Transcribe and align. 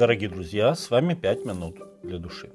Дорогие 0.00 0.30
друзья, 0.30 0.74
с 0.74 0.88
вами 0.88 1.12
«Пять 1.12 1.44
минут 1.44 1.76
для 2.02 2.16
души». 2.16 2.48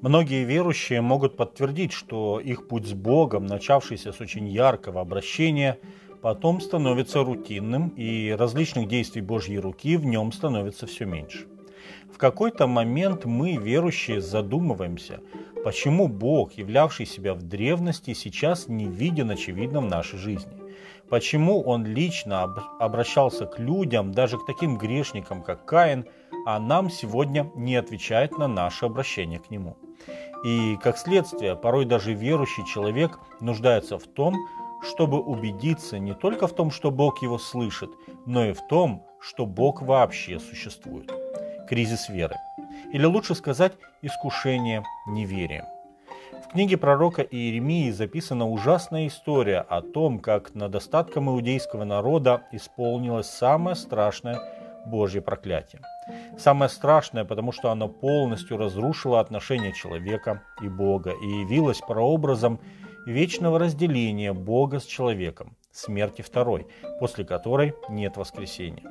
Многие 0.00 0.44
верующие 0.44 1.02
могут 1.02 1.36
подтвердить, 1.36 1.92
что 1.92 2.40
их 2.40 2.68
путь 2.68 2.86
с 2.86 2.94
Богом, 2.94 3.44
начавшийся 3.44 4.12
с 4.12 4.20
очень 4.22 4.48
яркого 4.48 5.02
обращения, 5.02 5.78
потом 6.22 6.62
становится 6.62 7.22
рутинным, 7.22 7.90
и 7.98 8.30
различных 8.30 8.88
действий 8.88 9.20
Божьей 9.20 9.58
руки 9.58 9.98
в 9.98 10.06
нем 10.06 10.32
становится 10.32 10.86
все 10.86 11.04
меньше. 11.04 11.46
В 12.10 12.16
какой-то 12.16 12.66
момент 12.66 13.26
мы, 13.26 13.58
верующие, 13.58 14.22
задумываемся, 14.22 15.20
почему 15.62 16.08
Бог, 16.08 16.52
являвший 16.54 17.04
себя 17.04 17.34
в 17.34 17.42
древности, 17.42 18.14
сейчас 18.14 18.68
не 18.68 18.86
виден 18.86 19.30
очевидно 19.30 19.82
в 19.82 19.84
нашей 19.84 20.18
жизни. 20.18 20.54
Почему 21.10 21.60
Он 21.60 21.84
лично 21.84 22.44
обращался 22.78 23.44
к 23.44 23.58
людям, 23.58 24.12
даже 24.12 24.38
к 24.38 24.46
таким 24.46 24.78
грешникам, 24.78 25.42
как 25.42 25.66
Каин, 25.66 26.06
а 26.46 26.58
нам 26.58 26.90
сегодня 26.90 27.50
не 27.54 27.76
отвечает 27.76 28.38
на 28.38 28.48
наше 28.48 28.86
обращение 28.86 29.38
к 29.38 29.50
Нему. 29.50 29.76
И, 30.44 30.76
как 30.82 30.98
следствие, 30.98 31.56
порой 31.56 31.84
даже 31.84 32.14
верующий 32.14 32.64
человек 32.64 33.18
нуждается 33.40 33.98
в 33.98 34.06
том, 34.06 34.34
чтобы 34.82 35.20
убедиться 35.20 35.98
не 35.98 36.14
только 36.14 36.46
в 36.46 36.54
том, 36.54 36.70
что 36.70 36.90
Бог 36.90 37.22
его 37.22 37.38
слышит, 37.38 37.90
но 38.26 38.46
и 38.46 38.52
в 38.52 38.66
том, 38.66 39.04
что 39.20 39.44
Бог 39.44 39.82
вообще 39.82 40.38
существует. 40.38 41.12
Кризис 41.68 42.08
веры. 42.08 42.36
Или 42.92 43.04
лучше 43.04 43.34
сказать, 43.34 43.72
искушение 44.02 44.82
неверием. 45.06 45.66
В 46.44 46.52
книге 46.52 46.78
пророка 46.78 47.22
Иеремии 47.22 47.90
записана 47.90 48.48
ужасная 48.48 49.06
история 49.06 49.60
о 49.60 49.82
том, 49.82 50.18
как 50.18 50.54
над 50.54 50.74
остатком 50.74 51.28
иудейского 51.28 51.84
народа 51.84 52.42
исполнилось 52.50 53.28
самое 53.28 53.76
страшное 53.76 54.40
Божье 54.86 55.20
проклятие. 55.20 55.82
Самое 56.38 56.68
страшное, 56.68 57.24
потому 57.24 57.52
что 57.52 57.70
оно 57.70 57.88
полностью 57.88 58.56
разрушило 58.56 59.20
отношения 59.20 59.72
человека 59.72 60.42
и 60.62 60.68
Бога 60.68 61.10
и 61.10 61.26
явилось 61.26 61.80
прообразом 61.80 62.60
вечного 63.06 63.58
разделения 63.58 64.32
Бога 64.32 64.80
с 64.80 64.84
человеком, 64.84 65.56
смерти 65.72 66.22
второй, 66.22 66.66
после 66.98 67.24
которой 67.24 67.74
нет 67.88 68.16
воскресения. 68.16 68.84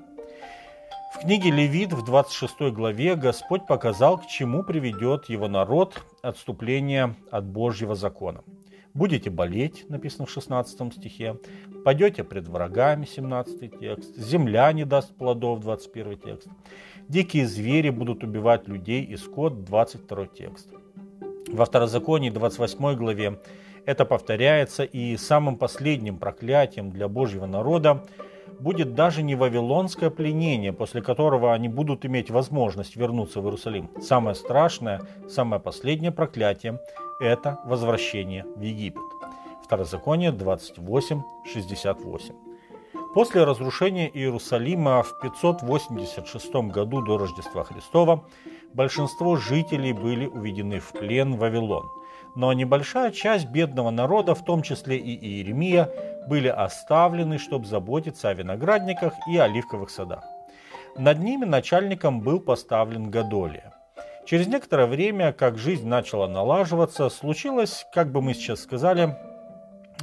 В 1.13 1.21
книге 1.21 1.49
Левит 1.49 1.91
в 1.91 2.05
26 2.05 2.71
главе 2.71 3.15
Господь 3.15 3.65
показал, 3.65 4.19
к 4.19 4.27
чему 4.27 4.63
приведет 4.63 5.25
его 5.25 5.47
народ 5.47 6.01
отступление 6.21 7.15
от 7.31 7.45
Божьего 7.45 7.95
закона. 7.95 8.43
«Будете 8.93 9.29
болеть», 9.29 9.85
написано 9.89 10.25
в 10.25 10.31
16 10.31 10.93
стихе, 10.93 11.37
«падете 11.85 12.23
пред 12.23 12.47
врагами», 12.47 13.05
17 13.05 13.79
текст, 13.79 14.15
«земля 14.17 14.71
не 14.73 14.85
даст 14.85 15.15
плодов», 15.15 15.59
21 15.59 16.17
текст, 16.17 16.47
«дикие 17.07 17.47
звери 17.47 17.89
будут 17.89 18.23
убивать 18.23 18.67
людей 18.67 19.03
и 19.03 19.15
скот», 19.17 19.63
22 19.63 20.25
текст. 20.27 20.69
Во 21.51 21.65
Второзаконии 21.65 22.29
28 22.29 22.95
главе 22.95 23.39
это 23.85 24.05
повторяется 24.05 24.83
и 24.83 25.17
самым 25.17 25.57
последним 25.57 26.17
проклятием 26.17 26.91
для 26.91 27.07
Божьего 27.07 27.45
народа 27.45 28.05
будет 28.59 28.93
даже 28.93 29.23
не 29.23 29.35
вавилонское 29.35 30.09
пленение, 30.09 30.73
после 30.73 31.01
которого 31.01 31.53
они 31.53 31.69
будут 31.69 32.05
иметь 32.05 32.29
возможность 32.29 32.95
вернуться 32.95 33.41
в 33.41 33.45
Иерусалим. 33.45 33.89
Самое 34.01 34.35
страшное, 34.35 35.01
самое 35.27 35.61
последнее 35.61 36.11
проклятие– 36.11 36.79
это 37.19 37.59
возвращение 37.65 38.45
в 38.55 38.61
Египет. 38.61 39.01
Второзаконие 39.63 40.31
28.68. 40.31 42.35
После 43.13 43.43
разрушения 43.43 44.07
Иерусалима 44.07 45.03
в 45.03 45.19
586 45.19 46.53
году 46.71 47.01
до 47.01 47.17
Рождества 47.17 47.63
Христова 47.63 48.23
большинство 48.73 49.35
жителей 49.35 49.93
были 49.93 50.27
уведены 50.27 50.79
в 50.79 50.91
плен 50.91 51.35
в 51.35 51.39
Вавилон. 51.39 51.89
Но 52.35 52.53
небольшая 52.53 53.11
часть 53.11 53.47
бедного 53.47 53.89
народа, 53.89 54.35
в 54.35 54.45
том 54.45 54.61
числе 54.61 54.97
и 54.97 55.15
Иеремия, 55.15 55.91
были 56.27 56.47
оставлены, 56.47 57.37
чтобы 57.37 57.65
заботиться 57.65 58.29
о 58.29 58.33
виноградниках 58.33 59.13
и 59.27 59.37
оливковых 59.37 59.89
садах. 59.89 60.23
Над 60.97 61.19
ними 61.19 61.45
начальником 61.45 62.21
был 62.21 62.39
поставлен 62.39 63.09
Гадолия. 63.09 63.73
Через 64.25 64.47
некоторое 64.47 64.85
время, 64.85 65.33
как 65.33 65.57
жизнь 65.57 65.87
начала 65.87 66.27
налаживаться, 66.27 67.09
случилось, 67.09 67.85
как 67.93 68.11
бы 68.11 68.21
мы 68.21 68.33
сейчас 68.33 68.61
сказали, 68.61 69.17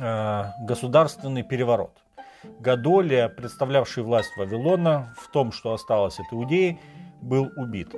э, 0.01 0.45
государственный 0.61 1.43
переворот. 1.43 1.93
Гадолия, 2.61 3.29
представлявший 3.29 4.03
власть 4.03 4.37
Вавилона 4.37 5.15
в 5.19 5.31
том, 5.31 5.53
что 5.53 5.75
осталось 5.75 6.19
от 6.19 6.33
Иудеи, 6.33 6.81
был 7.21 7.51
убит. 7.57 7.95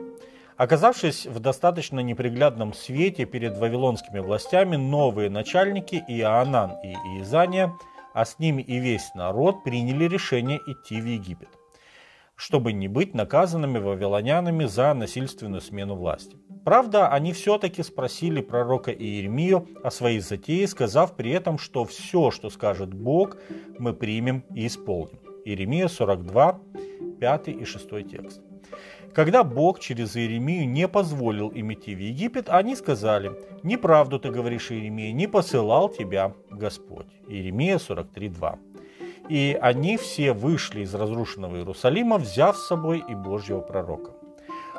Оказавшись 0.57 1.27
в 1.27 1.39
достаточно 1.39 2.01
неприглядном 2.01 2.75
свете 2.75 3.25
перед 3.25 3.57
вавилонскими 3.57 4.19
властями, 4.19 4.77
новые 4.77 5.31
начальники 5.31 6.03
Иоанан 6.09 6.73
и 6.83 6.95
Иезания– 7.15 7.73
а 8.19 8.25
с 8.25 8.41
ними 8.41 8.63
и 8.63 8.81
весь 8.81 9.15
народ 9.15 9.63
приняли 9.63 10.09
решение 10.09 10.59
идти 10.67 11.01
в 11.01 11.07
Египет, 11.07 11.51
чтобы 12.35 12.73
не 12.73 12.89
быть 12.89 13.15
наказанными 13.15 13.79
вавилонянами 13.79 14.65
за 14.65 14.93
насильственную 14.93 15.61
смену 15.61 15.95
власти. 15.95 16.37
Правда, 16.65 17.11
они 17.11 17.33
все-таки 17.33 17.85
спросили 17.85 18.41
пророка 18.41 18.91
Иеремию 18.91 19.69
о 19.85 19.93
своей 19.93 20.19
затее, 20.19 20.67
сказав 20.67 21.15
при 21.15 21.31
этом, 21.31 21.59
что 21.59 21.85
все, 21.85 22.33
что 22.33 22.51
скажет 22.51 22.93
Бог, 22.93 23.37
мы 23.79 23.95
примем 23.95 24.45
и 24.53 24.67
исполним. 24.67 25.21
Иеремия 25.45 25.87
42, 25.87 26.61
5 27.21 27.49
и 27.49 27.65
6 27.65 27.89
текст. 28.11 28.48
Когда 29.15 29.43
Бог 29.43 29.81
через 29.81 30.17
Иеремию 30.17 30.69
не 30.69 30.87
позволил 30.87 31.49
им 31.49 31.73
идти 31.73 31.95
в 31.95 31.99
Египет, 31.99 32.49
они 32.49 32.77
сказали, 32.77 33.33
«Неправду 33.63 34.19
ты 34.19 34.31
говоришь, 34.31 34.71
Иеремия, 34.71 35.13
не 35.13 35.27
посылал 35.27 35.89
тебя 35.89 36.33
Господь». 36.51 37.07
Иеремия 37.27 37.79
43.2. 37.79 38.59
И 39.29 39.59
они 39.61 39.97
все 39.97 40.33
вышли 40.33 40.83
из 40.83 40.95
разрушенного 40.95 41.57
Иерусалима, 41.57 42.19
взяв 42.19 42.57
с 42.57 42.67
собой 42.67 43.03
и 43.09 43.15
Божьего 43.15 43.61
пророка. 43.61 44.13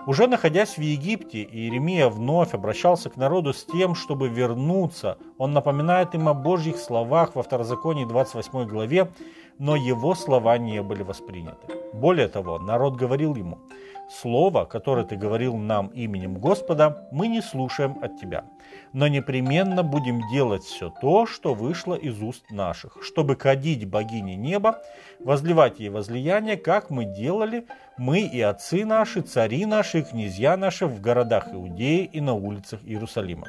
Уже 0.06 0.28
находясь 0.28 0.78
в 0.78 0.82
Египте, 0.82 1.44
Иеремия 1.44 2.10
вновь 2.10 2.54
обращался 2.54 3.10
к 3.10 3.18
народу 3.18 3.54
с 3.54 3.66
тем, 3.66 3.96
чтобы 3.96 4.28
вернуться. 4.28 5.18
Он 5.38 5.52
напоминает 5.54 6.16
им 6.16 6.30
о 6.30 6.34
Божьих 6.34 6.78
словах 6.78 7.36
во 7.36 7.44
Второзаконии 7.44 8.06
28 8.06 8.66
главе, 8.68 9.12
но 9.60 9.76
его 9.76 10.16
слова 10.16 10.58
не 10.58 10.82
были 10.82 11.04
восприняты. 11.04 11.68
Более 11.94 12.28
того, 12.28 12.58
народ 12.58 12.96
говорил 12.96 13.36
ему– 13.36 13.60
Слово, 14.10 14.66
которое 14.66 15.06
ты 15.06 15.16
говорил 15.16 15.56
нам 15.56 15.88
именем 15.90 16.40
Господа, 16.40 17.08
мы 17.12 17.28
не 17.28 17.44
слушаем 17.44 17.96
от 18.02 18.20
тебя, 18.20 18.44
но 18.92 19.08
непременно 19.08 19.84
будем 19.84 20.28
делать 20.32 20.64
все 20.64 20.92
то, 21.00 21.28
что 21.28 21.54
вышло 21.54 21.94
из 21.94 22.20
уст 22.20 22.50
наших, 22.50 22.98
чтобы 23.04 23.36
кадить 23.36 23.86
богине 23.88 24.36
неба, 24.36 24.82
возливать 25.20 25.80
ей 25.80 25.90
возлияние, 25.90 26.58
как 26.58 26.90
мы 26.90 27.06
делали, 27.06 27.68
мы 28.00 28.22
и 28.22 28.42
отцы 28.42 28.84
наши, 28.84 29.22
цари 29.22 29.68
наши, 29.68 30.02
князья 30.02 30.58
наши 30.58 30.88
в 30.88 31.00
городах 31.02 31.54
Иудеи 31.54 32.10
и 32.12 32.20
на 32.20 32.34
улицах 32.34 32.80
Иерусалима. 32.84 33.48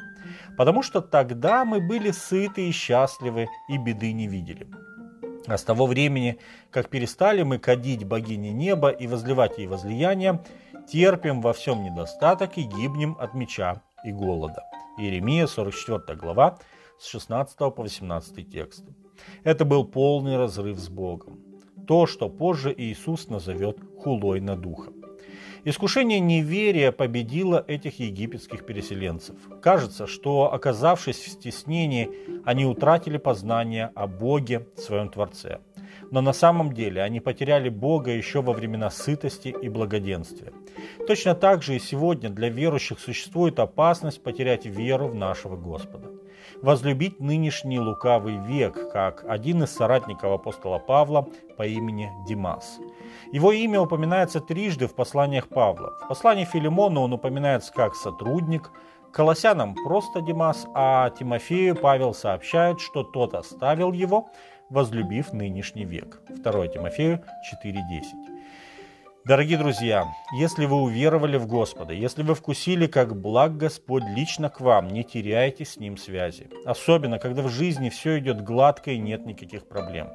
Потому 0.57 0.83
что 0.83 1.01
тогда 1.01 1.65
мы 1.65 1.79
были 1.79 2.11
сыты 2.11 2.69
и 2.69 2.71
счастливы, 2.71 3.47
и 3.67 3.79
беды 3.79 4.13
не 4.13 4.27
видели. 4.27 4.67
А 5.47 5.57
с 5.57 5.63
того 5.63 5.87
времени, 5.87 6.37
как 6.69 6.89
перестали 6.89 7.43
мы 7.43 7.57
кадить 7.57 8.03
богине 8.03 8.51
неба 8.51 8.89
и 8.89 9.07
возливать 9.07 9.57
ей 9.57 9.67
возлияние, 9.67 10.43
терпим 10.87 11.41
во 11.41 11.53
всем 11.53 11.83
недостаток 11.83 12.57
и 12.57 12.63
гибнем 12.63 13.15
от 13.19 13.33
меча 13.33 13.81
и 14.03 14.11
голода. 14.11 14.63
Иеремия, 14.97 15.47
44 15.47 16.17
глава, 16.17 16.59
с 16.99 17.07
16 17.07 17.57
по 17.57 17.81
18 17.81 18.51
тексты. 18.51 18.93
Это 19.43 19.65
был 19.65 19.85
полный 19.85 20.37
разрыв 20.37 20.77
с 20.77 20.89
Богом. 20.89 21.39
То, 21.87 22.05
что 22.05 22.29
позже 22.29 22.73
Иисус 22.75 23.27
назовет 23.27 23.79
хулой 23.97 24.39
на 24.39 24.55
духа. 24.55 24.91
Искушение 25.63 26.19
неверия 26.19 26.91
победило 26.91 27.63
этих 27.67 27.99
египетских 27.99 28.65
переселенцев. 28.65 29.35
Кажется, 29.61 30.07
что, 30.07 30.51
оказавшись 30.51 31.19
в 31.19 31.29
стеснении, 31.29 32.09
они 32.45 32.65
утратили 32.65 33.17
познание 33.17 33.91
о 33.93 34.07
Боге, 34.07 34.67
своем 34.75 35.09
Творце. 35.09 35.59
Но 36.11 36.21
на 36.21 36.33
самом 36.33 36.73
деле 36.73 37.01
они 37.01 37.19
потеряли 37.19 37.69
Бога 37.69 38.11
еще 38.11 38.41
во 38.41 38.53
времена 38.53 38.89
сытости 38.89 39.49
и 39.49 39.69
благоденствия. 39.69 40.51
Точно 41.07 41.35
так 41.35 41.63
же 41.63 41.75
и 41.75 41.79
сегодня 41.79 42.29
для 42.29 42.49
верующих 42.49 42.99
существует 42.99 43.59
опасность 43.59 44.23
потерять 44.23 44.65
веру 44.65 45.07
в 45.07 45.15
нашего 45.15 45.55
Господа. 45.55 46.09
Возлюбить 46.61 47.19
нынешний 47.19 47.79
лукавый 47.79 48.37
век, 48.37 48.91
как 48.91 49.23
один 49.27 49.63
из 49.63 49.71
соратников 49.71 50.31
апостола 50.31 50.79
Павла 50.79 51.27
по 51.57 51.65
имени 51.65 52.09
Димас– 52.27 52.79
его 53.31 53.53
имя 53.53 53.79
упоминается 53.79 54.41
трижды 54.41 54.87
в 54.87 54.93
посланиях 54.93 55.47
Павла. 55.47 55.93
В 56.03 56.09
послании 56.09 56.43
Филимону 56.43 57.01
он 57.01 57.13
упоминается 57.13 57.71
как 57.71 57.95
сотрудник, 57.95 58.71
Колоссянам 59.13 59.75
просто 59.75 60.21
Димас, 60.21 60.65
а 60.73 61.09
Тимофею 61.09 61.75
Павел 61.75 62.13
сообщает, 62.13 62.79
что 62.79 63.03
тот 63.03 63.33
оставил 63.33 63.91
его, 63.91 64.29
возлюбив 64.71 65.33
нынешний 65.33 65.85
век. 65.85 66.21
2 66.29 66.67
Тимофею 66.67 67.19
4.10. 67.63 68.40
Дорогие 69.23 69.59
друзья, 69.59 70.07
если 70.33 70.65
вы 70.65 70.77
уверовали 70.77 71.37
в 71.37 71.45
Господа, 71.45 71.93
если 71.93 72.23
вы 72.23 72.33
вкусили, 72.33 72.87
как 72.87 73.15
благ 73.15 73.55
Господь 73.55 74.03
лично 74.03 74.49
к 74.49 74.59
вам, 74.59 74.87
не 74.87 75.03
теряйте 75.03 75.63
с 75.63 75.77
Ним 75.77 75.95
связи. 75.95 76.49
Особенно, 76.65 77.19
когда 77.19 77.43
в 77.43 77.49
жизни 77.49 77.89
все 77.89 78.17
идет 78.17 78.43
гладко 78.43 78.89
и 78.89 78.97
нет 78.97 79.27
никаких 79.27 79.67
проблем. 79.67 80.09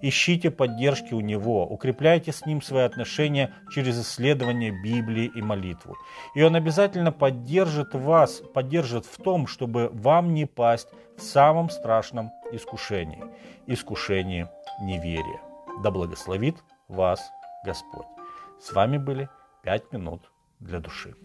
Ищите 0.00 0.52
поддержки 0.52 1.12
у 1.12 1.18
Него, 1.18 1.66
укрепляйте 1.66 2.30
с 2.30 2.46
Ним 2.46 2.62
свои 2.62 2.84
отношения 2.84 3.52
через 3.74 4.00
исследование 4.00 4.70
Библии 4.70 5.28
и 5.34 5.42
молитву. 5.42 5.96
И 6.36 6.42
Он 6.44 6.54
обязательно 6.54 7.10
поддержит 7.10 7.94
вас, 7.94 8.42
поддержит 8.54 9.06
в 9.06 9.20
том, 9.20 9.48
чтобы 9.48 9.90
вам 9.92 10.34
не 10.34 10.46
пасть 10.46 10.86
в 11.18 11.22
самом 11.22 11.68
страшном 11.68 12.30
искушении– 12.52 13.24
искушении 13.66 14.46
неверия. 14.80 15.40
Да 15.82 15.90
благословит 15.90 16.54
вас 16.86 17.20
Господь. 17.64 18.06
С 18.62 18.72
вами 18.72 18.96
были 18.96 19.28
«Пять 19.64 19.92
минут 19.92 20.30
для 20.60 20.78
души». 20.78 21.16